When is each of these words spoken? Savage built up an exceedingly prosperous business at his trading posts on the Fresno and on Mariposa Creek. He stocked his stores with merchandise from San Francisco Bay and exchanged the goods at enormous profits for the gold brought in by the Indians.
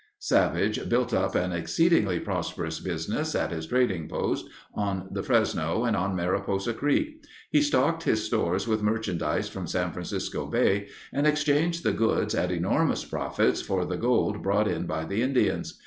Savage 0.17 0.89
built 0.89 1.13
up 1.13 1.35
an 1.35 1.51
exceedingly 1.51 2.19
prosperous 2.19 2.79
business 2.79 3.35
at 3.35 3.51
his 3.51 3.67
trading 3.67 4.07
posts 4.09 4.49
on 4.73 5.07
the 5.11 5.21
Fresno 5.21 5.83
and 5.85 5.95
on 5.95 6.15
Mariposa 6.15 6.73
Creek. 6.73 7.23
He 7.51 7.61
stocked 7.61 8.01
his 8.01 8.23
stores 8.23 8.67
with 8.67 8.81
merchandise 8.81 9.47
from 9.47 9.67
San 9.67 9.91
Francisco 9.91 10.47
Bay 10.47 10.87
and 11.13 11.27
exchanged 11.27 11.83
the 11.83 11.91
goods 11.93 12.33
at 12.33 12.49
enormous 12.51 13.05
profits 13.05 13.61
for 13.61 13.85
the 13.85 13.95
gold 13.95 14.41
brought 14.41 14.67
in 14.67 14.87
by 14.87 15.05
the 15.05 15.21
Indians. 15.21 15.79